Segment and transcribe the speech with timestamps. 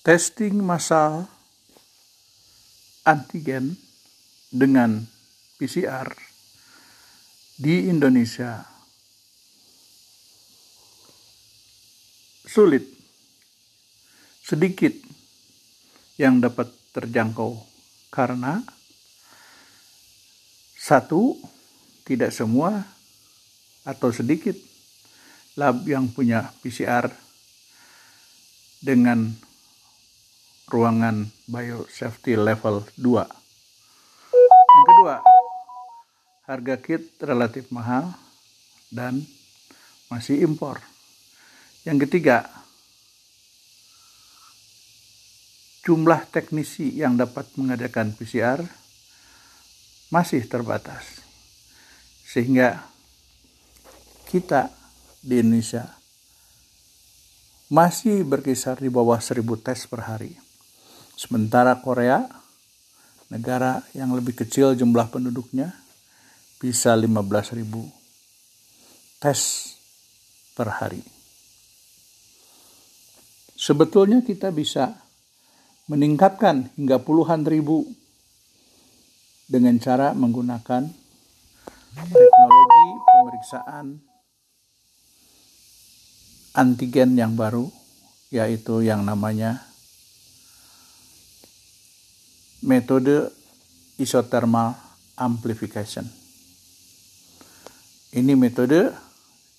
[0.00, 1.28] testing massal
[3.04, 3.76] antigen
[4.48, 5.04] dengan
[5.60, 6.08] PCR
[7.60, 8.64] di Indonesia.
[12.48, 12.82] Sulit.
[14.40, 14.90] Sedikit
[16.18, 17.54] yang dapat terjangkau
[18.10, 18.64] karena
[20.74, 21.38] satu
[22.02, 22.82] tidak semua
[23.86, 24.58] atau sedikit
[25.54, 27.06] lab yang punya PCR
[28.82, 29.49] dengan
[30.70, 33.26] ruangan biosafety level 2.
[34.70, 35.16] Yang kedua,
[36.46, 38.14] harga kit relatif mahal
[38.94, 39.26] dan
[40.06, 40.78] masih impor.
[41.82, 42.46] Yang ketiga,
[45.82, 48.62] jumlah teknisi yang dapat mengadakan PCR
[50.14, 51.22] masih terbatas.
[52.22, 52.86] Sehingga
[54.30, 54.70] kita
[55.18, 55.98] di Indonesia
[57.70, 60.49] masih berkisar di bawah 1000 tes per hari.
[61.20, 62.24] Sementara Korea,
[63.28, 65.68] negara yang lebih kecil jumlah penduduknya,
[66.56, 67.60] bisa 15.000
[69.20, 69.40] tes
[70.56, 71.04] per hari.
[73.52, 74.96] Sebetulnya kita bisa
[75.92, 77.84] meningkatkan hingga puluhan ribu
[79.44, 80.88] dengan cara menggunakan
[82.00, 83.86] teknologi pemeriksaan
[86.56, 87.68] antigen yang baru,
[88.32, 89.69] yaitu yang namanya
[92.60, 93.32] metode
[93.96, 94.76] isothermal
[95.16, 96.04] amplification.
[98.10, 98.90] Ini metode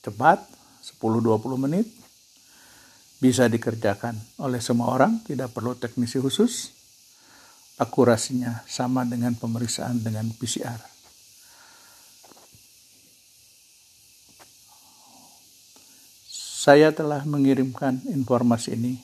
[0.00, 0.40] cepat
[0.98, 1.86] 10-20 menit
[3.18, 6.74] bisa dikerjakan oleh semua orang, tidak perlu teknisi khusus.
[7.78, 10.82] Akurasinya sama dengan pemeriksaan dengan PCR.
[16.58, 18.98] Saya telah mengirimkan informasi ini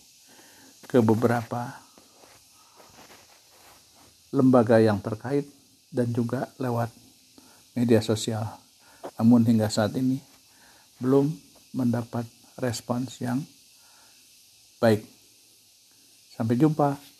[0.90, 1.84] ke beberapa
[4.34, 5.46] lembaga yang terkait
[5.94, 6.90] dan juga lewat
[7.78, 8.42] media sosial.
[9.14, 10.18] Namun hingga saat ini
[10.98, 11.30] belum
[11.70, 12.26] mendapat
[12.58, 13.38] respons yang
[14.82, 15.06] baik.
[16.34, 17.13] Sampai jumpa.